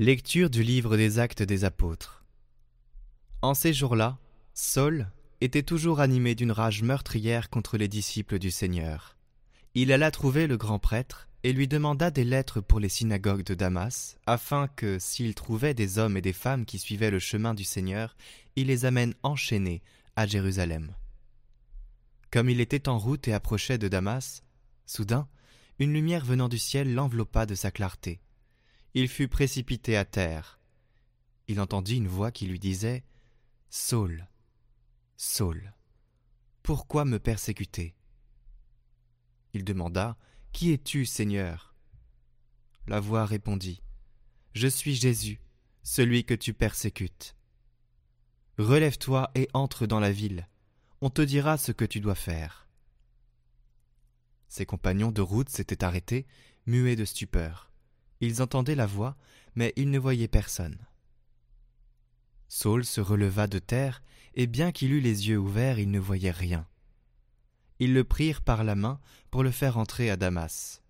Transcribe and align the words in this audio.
Lecture 0.00 0.48
du 0.48 0.62
livre 0.62 0.96
des 0.96 1.18
actes 1.18 1.42
des 1.42 1.64
apôtres. 1.64 2.24
En 3.42 3.54
ces 3.54 3.72
jours-là, 3.72 4.16
Saul 4.54 5.10
était 5.40 5.64
toujours 5.64 5.98
animé 5.98 6.36
d'une 6.36 6.52
rage 6.52 6.84
meurtrière 6.84 7.50
contre 7.50 7.76
les 7.76 7.88
disciples 7.88 8.38
du 8.38 8.52
Seigneur. 8.52 9.16
Il 9.74 9.90
alla 9.90 10.12
trouver 10.12 10.46
le 10.46 10.56
grand 10.56 10.78
prêtre 10.78 11.28
et 11.42 11.52
lui 11.52 11.66
demanda 11.66 12.12
des 12.12 12.22
lettres 12.22 12.60
pour 12.60 12.78
les 12.78 12.88
synagogues 12.88 13.42
de 13.42 13.54
Damas, 13.54 14.16
afin 14.24 14.68
que, 14.68 15.00
s'il 15.00 15.34
trouvait 15.34 15.74
des 15.74 15.98
hommes 15.98 16.16
et 16.16 16.22
des 16.22 16.32
femmes 16.32 16.64
qui 16.64 16.78
suivaient 16.78 17.10
le 17.10 17.18
chemin 17.18 17.52
du 17.52 17.64
Seigneur, 17.64 18.16
il 18.54 18.68
les 18.68 18.84
amène 18.84 19.14
enchaînés 19.24 19.82
à 20.14 20.28
Jérusalem. 20.28 20.94
Comme 22.30 22.48
il 22.48 22.60
était 22.60 22.88
en 22.88 22.98
route 22.98 23.26
et 23.26 23.32
approchait 23.32 23.78
de 23.78 23.88
Damas, 23.88 24.44
soudain, 24.86 25.26
une 25.80 25.92
lumière 25.92 26.24
venant 26.24 26.48
du 26.48 26.58
ciel 26.58 26.94
l'enveloppa 26.94 27.46
de 27.46 27.56
sa 27.56 27.72
clarté 27.72 28.20
il 28.98 29.08
fut 29.08 29.28
précipité 29.28 29.96
à 29.96 30.04
terre. 30.04 30.58
Il 31.46 31.60
entendit 31.60 31.96
une 31.96 32.08
voix 32.08 32.32
qui 32.32 32.46
lui 32.46 32.58
disait 32.58 33.04
Saul, 33.70 34.26
Saul, 35.16 35.72
pourquoi 36.62 37.04
me 37.04 37.18
persécuter? 37.18 37.94
Il 39.54 39.64
demanda 39.64 40.16
Qui 40.52 40.72
es-tu, 40.72 41.06
Seigneur? 41.06 41.74
La 42.86 42.98
voix 42.98 43.24
répondit 43.24 43.80
Je 44.54 44.66
suis 44.66 44.94
Jésus, 44.94 45.40
celui 45.82 46.24
que 46.24 46.34
tu 46.34 46.52
persécutes. 46.52 47.36
Relève-toi 48.58 49.30
et 49.36 49.48
entre 49.54 49.86
dans 49.86 50.00
la 50.00 50.10
ville. 50.10 50.48
On 51.00 51.10
te 51.10 51.22
dira 51.22 51.56
ce 51.56 51.70
que 51.70 51.84
tu 51.84 52.00
dois 52.00 52.16
faire. 52.16 52.68
Ses 54.48 54.66
compagnons 54.66 55.12
de 55.12 55.20
route 55.20 55.50
s'étaient 55.50 55.84
arrêtés, 55.84 56.26
muets 56.66 56.96
de 56.96 57.04
stupeur. 57.04 57.67
Ils 58.20 58.42
entendaient 58.42 58.74
la 58.74 58.86
voix, 58.86 59.16
mais 59.54 59.72
ils 59.76 59.90
ne 59.90 59.98
voyaient 59.98 60.28
personne. 60.28 60.78
Saul 62.48 62.84
se 62.84 63.00
releva 63.00 63.46
de 63.46 63.58
terre, 63.58 64.02
et 64.34 64.46
bien 64.46 64.72
qu'il 64.72 64.92
eût 64.92 65.00
les 65.00 65.28
yeux 65.28 65.38
ouverts, 65.38 65.78
il 65.78 65.90
ne 65.90 65.98
voyait 65.98 66.30
rien. 66.30 66.66
Ils 67.78 67.94
le 67.94 68.04
prirent 68.04 68.42
par 68.42 68.64
la 68.64 68.74
main 68.74 69.00
pour 69.30 69.42
le 69.42 69.50
faire 69.50 69.78
entrer 69.78 70.10
à 70.10 70.16
Damas. 70.16 70.82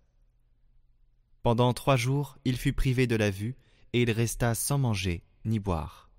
Pendant 1.43 1.73
trois 1.73 1.95
jours, 1.95 2.37
il 2.45 2.57
fut 2.57 2.73
privé 2.73 3.07
de 3.07 3.15
la 3.15 3.29
vue, 3.29 3.55
et 3.93 4.01
il 4.03 4.11
resta 4.11 4.55
sans 4.55 4.77
manger 4.77 5.23
ni 5.45 5.59
boire. 5.59 6.09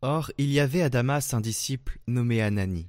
Or, 0.00 0.30
il 0.38 0.50
y 0.50 0.60
avait 0.60 0.82
à 0.82 0.90
Damas 0.90 1.34
un 1.34 1.40
disciple 1.40 1.98
nommé 2.06 2.40
Anani. 2.40 2.88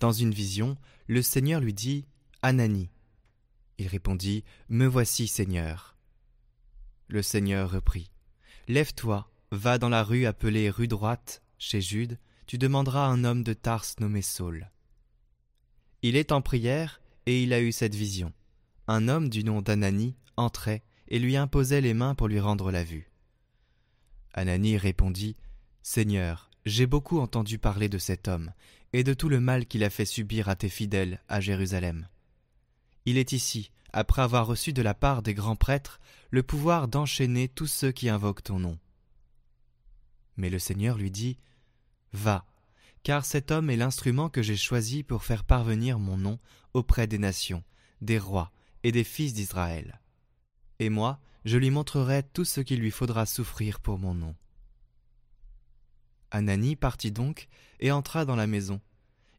Dans 0.00 0.12
une 0.12 0.34
vision, 0.34 0.76
le 1.06 1.22
Seigneur 1.22 1.60
lui 1.60 1.72
dit 1.72 2.06
Anani. 2.42 2.90
Il 3.78 3.88
répondit 3.88 4.44
Me 4.68 4.86
voici, 4.86 5.26
Seigneur. 5.26 5.96
Le 7.08 7.22
Seigneur 7.22 7.70
reprit 7.70 8.10
Lève-toi, 8.68 9.30
va 9.50 9.78
dans 9.78 9.88
la 9.88 10.02
rue 10.02 10.26
appelée 10.26 10.70
rue 10.70 10.88
droite, 10.88 11.42
chez 11.58 11.80
Jude, 11.80 12.18
tu 12.46 12.58
demanderas 12.58 13.06
un 13.06 13.24
homme 13.24 13.42
de 13.42 13.52
Tarse 13.52 13.98
nommé 14.00 14.22
Saul. 14.22 14.70
Il 16.02 16.16
est 16.16 16.32
en 16.32 16.42
prière, 16.42 17.00
et 17.26 17.42
il 17.42 17.52
a 17.52 17.60
eu 17.60 17.72
cette 17.72 17.94
vision. 17.94 18.32
Un 18.86 19.08
homme 19.08 19.28
du 19.28 19.44
nom 19.44 19.62
d'Anani 19.62 20.16
entrait 20.36 20.82
et 21.08 21.18
lui 21.18 21.36
imposait 21.36 21.80
les 21.80 21.94
mains 21.94 22.14
pour 22.14 22.28
lui 22.28 22.40
rendre 22.40 22.70
la 22.70 22.84
vue. 22.84 23.10
Anani 24.34 24.76
répondit 24.76 25.36
Seigneur, 25.82 26.50
j'ai 26.64 26.86
beaucoup 26.86 27.18
entendu 27.18 27.58
parler 27.58 27.88
de 27.88 27.98
cet 27.98 28.28
homme, 28.28 28.52
et 28.92 29.04
de 29.04 29.14
tout 29.14 29.28
le 29.28 29.40
mal 29.40 29.66
qu'il 29.66 29.84
a 29.84 29.90
fait 29.90 30.04
subir 30.04 30.48
à 30.48 30.56
tes 30.56 30.68
fidèles 30.68 31.20
à 31.28 31.40
Jérusalem. 31.40 32.08
Il 33.06 33.18
est 33.18 33.32
ici, 33.32 33.70
après 33.92 34.22
avoir 34.22 34.46
reçu 34.46 34.72
de 34.72 34.82
la 34.82 34.94
part 34.94 35.22
des 35.22 35.34
grands 35.34 35.56
prêtres 35.56 36.00
le 36.30 36.42
pouvoir 36.42 36.88
d'enchaîner 36.88 37.48
tous 37.48 37.66
ceux 37.66 37.92
qui 37.92 38.08
invoquent 38.08 38.42
ton 38.42 38.58
nom. 38.58 38.78
Mais 40.36 40.50
le 40.50 40.58
Seigneur 40.58 40.98
lui 40.98 41.10
dit 41.10 41.38
Va, 42.12 42.44
car 43.02 43.24
cet 43.24 43.50
homme 43.50 43.70
est 43.70 43.76
l'instrument 43.76 44.28
que 44.28 44.42
j'ai 44.42 44.56
choisi 44.56 45.02
pour 45.02 45.24
faire 45.24 45.44
parvenir 45.44 45.98
mon 45.98 46.16
nom 46.16 46.38
auprès 46.72 47.06
des 47.06 47.18
nations, 47.18 47.62
des 48.00 48.18
rois 48.18 48.50
et 48.82 48.92
des 48.92 49.04
fils 49.04 49.34
d'Israël. 49.34 50.00
Et 50.78 50.88
moi, 50.88 51.20
je 51.44 51.58
lui 51.58 51.70
montrerai 51.70 52.22
tout 52.22 52.44
ce 52.44 52.60
qu'il 52.60 52.80
lui 52.80 52.90
faudra 52.90 53.26
souffrir 53.26 53.80
pour 53.80 53.98
mon 53.98 54.14
nom. 54.14 54.34
Anani 56.30 56.74
partit 56.74 57.12
donc 57.12 57.48
et 57.78 57.92
entra 57.92 58.24
dans 58.24 58.36
la 58.36 58.46
maison. 58.46 58.80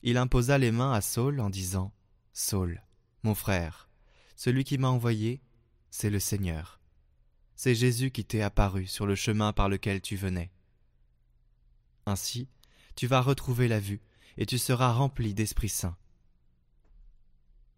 Il 0.04 0.18
imposa 0.18 0.58
les 0.58 0.72
mains 0.72 0.94
à 0.94 1.02
Saul 1.02 1.40
en 1.40 1.50
disant 1.50 1.92
Saul, 2.32 2.82
mon 3.26 3.34
frère, 3.34 3.90
celui 4.36 4.64
qui 4.64 4.78
m'a 4.78 4.90
envoyé, 4.90 5.42
c'est 5.90 6.12
le 6.12 6.20
Seigneur. 6.20 6.80
C'est 7.56 7.74
Jésus 7.74 8.12
qui 8.12 8.24
t'est 8.24 8.44
apparu 8.44 8.86
sur 8.86 9.08
le 9.08 9.16
chemin 9.16 9.52
par 9.52 9.68
lequel 9.68 10.00
tu 10.00 10.16
venais. 10.16 10.52
Ainsi, 12.06 12.48
tu 12.96 13.08
vas 13.08 13.22
retrouver 13.22 13.68
la 13.68 13.80
vue, 13.80 14.02
et 14.38 14.46
tu 14.46 14.60
seras 14.60 14.92
rempli 14.92 15.34
d'Esprit 15.34 15.70
Saint. 15.70 15.98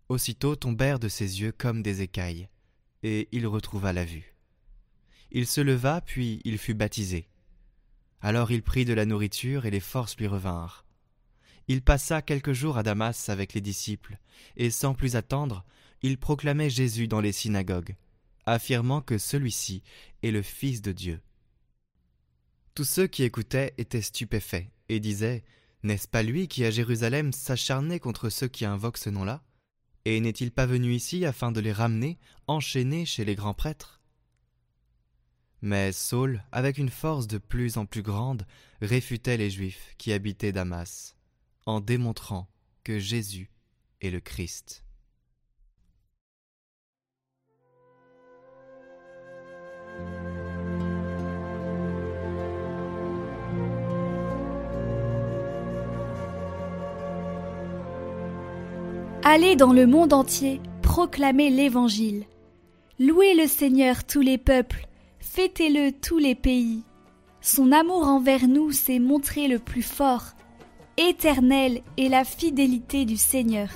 Aussitôt 0.10 0.58
tombèrent 0.58 1.00
de 1.00 1.08
ses 1.08 1.40
yeux 1.40 1.54
comme 1.54 1.82
des 1.82 2.02
écailles, 2.02 2.50
et 3.04 3.30
il 3.32 3.48
retrouva 3.48 3.94
la 3.94 4.04
vue. 4.04 4.36
Il 5.32 5.48
se 5.48 5.62
leva, 5.62 6.02
puis 6.02 6.42
il 6.44 6.58
fut 6.58 6.74
baptisé. 6.74 7.30
Alors 8.20 8.52
il 8.52 8.64
prit 8.64 8.84
de 8.84 8.94
la 8.94 9.06
nourriture, 9.06 9.66
et 9.66 9.72
les 9.72 9.80
forces 9.80 10.18
lui 10.18 10.28
revinrent. 10.28 10.87
Il 11.68 11.82
passa 11.82 12.22
quelques 12.22 12.54
jours 12.54 12.78
à 12.78 12.84
Damas 12.84 13.28
avec 13.30 13.54
les 13.54 13.62
disciples, 13.62 14.18
et 14.56 14.70
sans 14.70 14.94
plus 14.94 15.18
attendre, 15.18 15.66
il 16.02 16.18
proclamait 16.18 16.70
Jésus 16.70 17.08
dans 17.08 17.20
les 17.20 17.34
synagogues, 17.34 17.96
affirmant 18.46 19.02
que 19.02 19.18
celui-ci 19.18 19.84
est 20.24 20.32
le 20.32 20.42
Fils 20.42 20.82
de 20.82 20.94
Dieu. 20.94 21.22
Tous 22.74 22.86
ceux 22.86 23.08
qui 23.08 23.24
écoutaient 23.24 23.74
étaient 23.78 24.02
stupéfaits, 24.02 24.68
et 24.88 25.02
disaient 25.02 25.44
N'est-ce 25.84 26.08
pas 26.08 26.24
lui 26.24 26.48
qui 26.48 26.64
à 26.64 26.72
Jérusalem 26.72 27.34
s'acharnait 27.34 28.00
contre 28.00 28.30
ceux 28.30 28.48
qui 28.48 28.64
invoquent 28.64 28.98
ce 28.98 29.10
nom-là? 29.10 29.44
Et 30.06 30.22
n'est-il 30.22 30.52
pas 30.52 30.66
venu 30.66 30.94
ici 30.94 31.26
afin 31.26 31.52
de 31.52 31.60
les 31.60 31.74
ramener, 31.74 32.18
enchaînés 32.48 33.06
chez 33.06 33.26
les 33.26 33.36
grands 33.36 33.54
prêtres? 33.54 34.02
Mais 35.62 35.92
Saul, 35.92 36.44
avec 36.54 36.78
une 36.78 36.90
force 36.90 37.28
de 37.28 37.40
plus 37.40 37.78
en 37.78 37.86
plus 37.86 38.04
grande, 38.04 38.46
réfutait 38.80 39.36
les 39.36 39.50
Juifs 39.50 39.96
qui 39.98 40.14
habitaient 40.14 40.54
Damas 40.54 41.17
en 41.68 41.82
démontrant 41.82 42.48
que 42.84 42.98
Jésus 42.98 43.52
est 44.02 44.10
le 44.10 44.22
Christ. 44.22 44.84
Allez 59.24 59.58
dans 59.58 59.74
le 59.74 59.86
monde 59.86 60.14
entier, 60.14 60.62
proclamez 60.82 61.50
l'Évangile. 61.50 62.24
Louez 62.98 63.36
le 63.36 63.46
Seigneur 63.46 64.06
tous 64.06 64.22
les 64.22 64.38
peuples, 64.38 64.88
fêtez-le 65.20 65.92
tous 65.92 66.18
les 66.18 66.34
pays. 66.34 66.84
Son 67.42 67.74
amour 67.74 68.08
envers 68.08 68.48
nous 68.48 68.72
s'est 68.72 69.00
montré 69.00 69.50
le 69.50 69.60
plus 69.60 69.82
fort 69.82 70.32
éternelle 70.98 71.84
est 71.98 72.10
la 72.10 72.26
fidélité 72.26 73.06
du 73.06 73.18
Seigneur. 73.18 73.70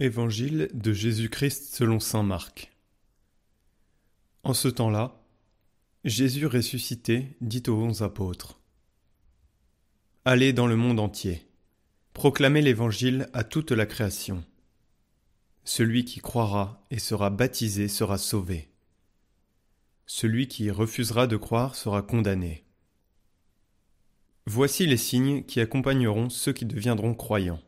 Évangile 0.00 0.70
de 0.74 0.92
Jésus-Christ 0.92 1.74
selon 1.74 2.00
Saint 2.00 2.22
Marc. 2.22 2.72
En 4.42 4.54
ce 4.54 4.68
temps-là, 4.68 5.20
Jésus 6.04 6.46
ressuscité 6.46 7.36
dit 7.40 7.62
aux 7.68 7.74
onze 7.74 8.02
apôtres 8.02 8.58
Allez 10.30 10.52
dans 10.52 10.66
le 10.66 10.76
monde 10.76 11.00
entier. 11.00 11.48
Proclamez 12.12 12.60
l'Évangile 12.60 13.30
à 13.32 13.44
toute 13.44 13.72
la 13.72 13.86
création. 13.86 14.44
Celui 15.64 16.04
qui 16.04 16.20
croira 16.20 16.84
et 16.90 16.98
sera 16.98 17.30
baptisé 17.30 17.88
sera 17.88 18.18
sauvé. 18.18 18.68
Celui 20.04 20.46
qui 20.46 20.70
refusera 20.70 21.26
de 21.26 21.38
croire 21.38 21.74
sera 21.74 22.02
condamné. 22.02 22.66
Voici 24.44 24.86
les 24.86 24.98
signes 24.98 25.44
qui 25.44 25.60
accompagneront 25.60 26.28
ceux 26.28 26.52
qui 26.52 26.66
deviendront 26.66 27.14
croyants. 27.14 27.62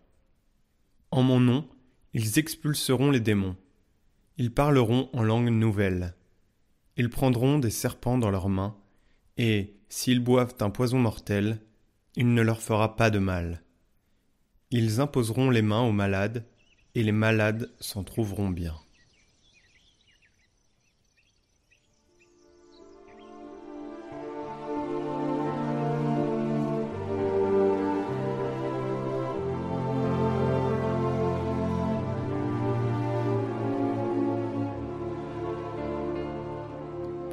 En 1.10 1.22
mon 1.22 1.40
nom, 1.40 1.66
ils 2.12 2.38
expulseront 2.38 3.10
les 3.10 3.20
démons. 3.20 3.56
Ils 4.36 4.52
parleront 4.52 5.08
en 5.14 5.22
langue 5.22 5.48
nouvelle. 5.48 6.14
Ils 6.98 7.08
prendront 7.08 7.58
des 7.58 7.70
serpents 7.70 8.18
dans 8.18 8.30
leurs 8.30 8.50
mains, 8.50 8.76
et, 9.38 9.78
s'ils 9.88 10.20
boivent 10.20 10.56
un 10.60 10.68
poison 10.68 10.98
mortel, 10.98 11.58
il 12.16 12.34
ne 12.34 12.42
leur 12.42 12.60
fera 12.60 12.96
pas 12.96 13.10
de 13.10 13.18
mal. 13.18 13.62
Ils 14.70 15.00
imposeront 15.00 15.50
les 15.50 15.62
mains 15.62 15.82
aux 15.82 15.92
malades, 15.92 16.44
et 16.94 17.02
les 17.02 17.12
malades 17.12 17.70
s'en 17.80 18.04
trouveront 18.04 18.50
bien. 18.50 18.74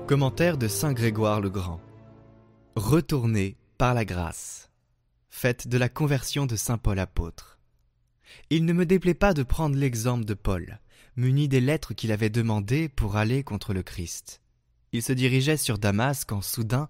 Commentaire 0.07 0.57
de 0.57 0.69
Saint 0.69 0.93
Grégoire 0.93 1.41
le 1.41 1.49
Grand. 1.49 1.81
Retournez 2.77 3.57
par 3.77 3.93
la 3.93 4.05
grâce. 4.05 4.66
Faites 5.29 5.67
de 5.67 5.77
la 5.77 5.89
conversion 5.89 6.45
de 6.45 6.55
Saint 6.55 6.77
Paul 6.77 6.99
apôtre. 6.99 7.59
Il 8.49 8.65
ne 8.65 8.73
me 8.73 8.85
déplaît 8.85 9.13
pas 9.13 9.33
de 9.33 9.43
prendre 9.43 9.75
l'exemple 9.75 10.25
de 10.25 10.33
Paul, 10.33 10.79
muni 11.15 11.47
des 11.47 11.61
lettres 11.61 11.93
qu'il 11.93 12.11
avait 12.11 12.29
demandées 12.29 12.89
pour 12.89 13.17
aller 13.17 13.43
contre 13.43 13.73
le 13.73 13.83
Christ. 13.83 14.41
Il 14.93 15.03
se 15.03 15.13
dirigeait 15.13 15.57
sur 15.57 15.77
Damas 15.77 16.25
quand 16.25 16.41
soudain, 16.41 16.89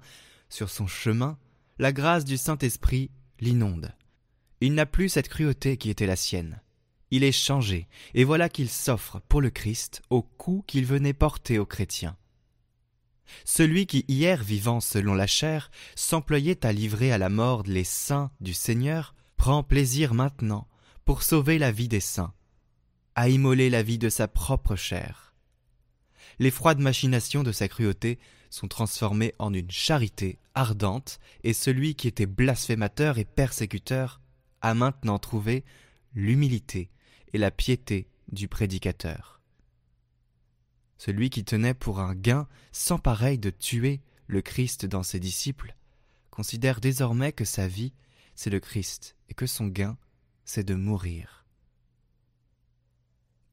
sur 0.49 0.69
son 0.69 0.87
chemin, 0.87 1.37
la 1.79 1.91
grâce 1.91 2.25
du 2.25 2.37
Saint-Esprit 2.37 3.11
l'inonde. 3.39 3.93
Il 4.61 4.73
n'a 4.73 4.85
plus 4.85 5.09
cette 5.09 5.29
cruauté 5.29 5.77
qui 5.77 5.89
était 5.89 6.07
la 6.07 6.15
sienne. 6.15 6.61
Il 7.11 7.23
est 7.23 7.31
changé, 7.31 7.87
et 8.13 8.23
voilà 8.23 8.49
qu'il 8.49 8.69
s'offre 8.69 9.21
pour 9.29 9.41
le 9.41 9.49
Christ 9.49 10.01
au 10.09 10.21
coup 10.21 10.63
qu'il 10.67 10.85
venait 10.85 11.13
porter 11.13 11.59
aux 11.59 11.65
chrétiens. 11.65 12.17
Celui 13.45 13.85
qui 13.85 14.05
hier 14.07 14.43
vivant 14.43 14.79
selon 14.79 15.13
la 15.13 15.27
chair 15.27 15.71
s'employait 15.95 16.65
à 16.65 16.71
livrer 16.71 17.11
à 17.11 17.17
la 17.17 17.29
mort 17.29 17.63
les 17.65 17.83
saints 17.83 18.31
du 18.41 18.53
Seigneur 18.53 19.15
prend 19.37 19.63
plaisir 19.63 20.13
maintenant, 20.13 20.67
pour 21.05 21.23
sauver 21.23 21.57
la 21.57 21.71
vie 21.71 21.87
des 21.87 21.99
saints, 21.99 22.33
à 23.15 23.29
immoler 23.29 23.69
la 23.69 23.83
vie 23.83 23.97
de 23.97 24.09
sa 24.09 24.27
propre 24.27 24.75
chair. 24.75 25.33
Les 26.39 26.51
froides 26.51 26.79
machinations 26.79 27.43
de 27.43 27.51
sa 27.51 27.67
cruauté 27.67 28.19
sont 28.49 28.67
transformées 28.67 29.33
en 29.39 29.53
une 29.53 29.71
charité 29.71 30.39
ardente, 30.53 31.19
et 31.43 31.53
celui 31.53 31.95
qui 31.95 32.07
était 32.07 32.25
blasphémateur 32.25 33.17
et 33.17 33.25
persécuteur 33.25 34.21
a 34.61 34.73
maintenant 34.73 35.19
trouvé 35.19 35.63
l'humilité 36.13 36.89
et 37.33 37.37
la 37.37 37.51
piété 37.51 38.07
du 38.31 38.47
prédicateur 38.47 39.36
celui 40.97 41.29
qui 41.29 41.43
tenait 41.43 41.73
pour 41.73 41.99
un 41.99 42.15
gain 42.15 42.47
sans 42.71 42.97
pareil 42.97 43.37
de 43.37 43.49
tuer 43.49 44.01
le 44.27 44.41
Christ 44.41 44.85
dans 44.85 45.03
ses 45.03 45.19
disciples, 45.19 45.75
considère 46.29 46.81
désormais 46.81 47.31
que 47.31 47.45
sa 47.45 47.67
vie, 47.67 47.93
c'est 48.35 48.49
le 48.49 48.59
Christ, 48.59 49.15
et 49.29 49.33
que 49.33 49.47
son 49.47 49.67
gain, 49.67 49.97
c'est 50.45 50.63
de 50.63 50.75
mourir. 50.75 51.45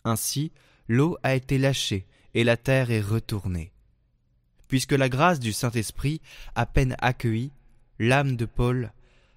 Ainsi, 0.05 0.53
l'eau 0.89 1.17
a 1.23 1.35
été 1.35 1.59
lâchée 1.59 2.07
et 2.35 2.45
la 2.45 2.57
terre 2.57 2.91
est 2.91 3.01
retournée. 3.01 3.73
Puisque 4.69 4.93
la 4.93 5.09
grâce 5.09 5.41
du 5.41 5.53
Saint-Esprit, 5.53 6.21
à 6.55 6.67
peine 6.67 6.97
accueillie, 6.99 7.53
l'âme 7.99 8.37
de 8.37 8.45
Paul 8.45 8.93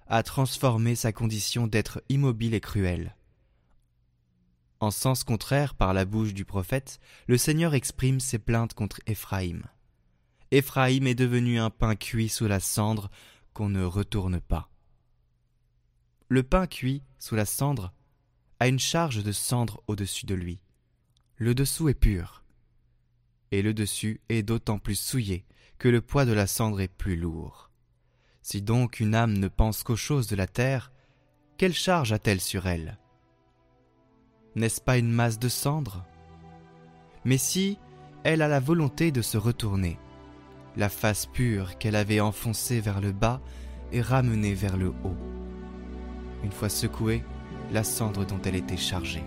a 0.08 0.22
transformé 0.22 0.94
sa 0.94 1.12
condition 1.12 1.66
d'être 1.66 2.02
immobile 2.08 2.54
et 2.54 2.60
cruel. 2.60 3.14
En 4.80 4.90
sens 4.92 5.24
contraire 5.24 5.74
par 5.74 5.92
la 5.92 6.04
bouche 6.04 6.34
du 6.34 6.44
prophète, 6.44 7.00
le 7.26 7.36
Seigneur 7.36 7.74
exprime 7.74 8.20
ses 8.20 8.38
plaintes 8.38 8.74
contre 8.74 9.00
Éphraïm. 9.06 9.64
Éphraïm 10.50 11.06
est 11.06 11.16
devenu 11.16 11.58
un 11.58 11.70
pain 11.70 11.96
cuit 11.96 12.28
sous 12.28 12.46
la 12.46 12.60
cendre 12.60 13.10
qu'on 13.54 13.68
ne 13.68 13.82
retourne 13.82 14.40
pas. 14.40 14.70
Le 16.28 16.42
pain 16.42 16.66
cuit 16.66 17.02
sous 17.18 17.34
la 17.34 17.44
cendre 17.44 17.92
a 18.60 18.68
une 18.68 18.78
charge 18.78 19.24
de 19.24 19.32
cendre 19.32 19.82
au-dessus 19.88 20.26
de 20.26 20.34
lui. 20.34 20.60
Le 21.36 21.54
dessous 21.54 21.88
est 21.88 21.94
pur, 21.94 22.44
et 23.50 23.62
le 23.62 23.74
dessus 23.74 24.20
est 24.28 24.42
d'autant 24.42 24.78
plus 24.78 24.98
souillé 24.98 25.44
que 25.78 25.88
le 25.88 26.00
poids 26.00 26.24
de 26.24 26.32
la 26.32 26.46
cendre 26.46 26.80
est 26.80 26.88
plus 26.88 27.16
lourd. 27.16 27.70
Si 28.42 28.62
donc 28.62 29.00
une 29.00 29.14
âme 29.14 29.38
ne 29.38 29.48
pense 29.48 29.82
qu'aux 29.82 29.96
choses 29.96 30.26
de 30.28 30.36
la 30.36 30.46
terre, 30.46 30.92
quelle 31.56 31.74
charge 31.74 32.12
a-t-elle 32.12 32.40
sur 32.40 32.66
elle? 32.66 32.98
N'est-ce 34.56 34.80
pas 34.80 34.98
une 34.98 35.10
masse 35.10 35.38
de 35.38 35.48
cendres 35.48 36.04
Mais 37.24 37.38
si 37.38 37.78
elle 38.24 38.42
a 38.42 38.48
la 38.48 38.60
volonté 38.60 39.12
de 39.12 39.22
se 39.22 39.38
retourner, 39.38 39.98
la 40.76 40.88
face 40.88 41.26
pure 41.26 41.78
qu'elle 41.78 41.96
avait 41.96 42.20
enfoncée 42.20 42.80
vers 42.80 43.00
le 43.00 43.12
bas 43.12 43.40
est 43.92 44.00
ramenée 44.00 44.54
vers 44.54 44.76
le 44.76 44.88
haut. 44.88 45.16
Une 46.44 46.52
fois 46.52 46.68
secouée, 46.68 47.24
la 47.72 47.84
cendre 47.84 48.24
dont 48.24 48.40
elle 48.44 48.56
était 48.56 48.76
chargée. 48.76 49.24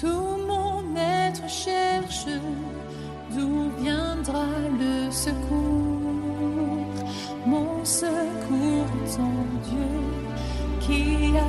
Tout 0.00 0.36
mon 0.46 0.94
être 0.96 1.48
cherche 1.48 2.26
d'où 3.34 3.70
viendra 3.78 4.46
le 4.82 5.10
secours? 5.10 6.98
Mon 7.46 7.84
secours 7.84 8.90
est 9.04 9.16
en 9.18 9.38
Dieu 9.68 9.92
qui 10.80 11.36
a 11.36 11.47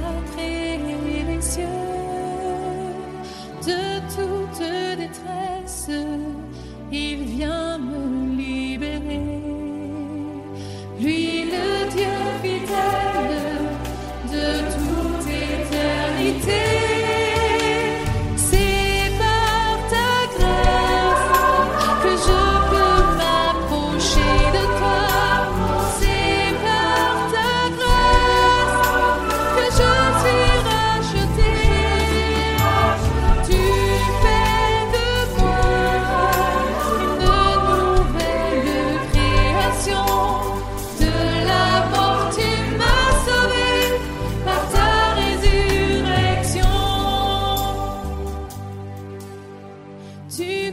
Tu 50.40 50.72